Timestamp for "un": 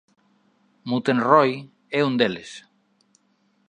2.09-2.13